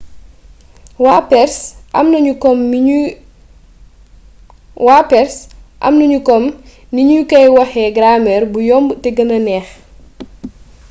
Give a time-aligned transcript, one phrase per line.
[4.75, 6.43] waa perse amnaniu kom
[6.95, 9.67] nignu koy waxé gramer bou yomb té guena neex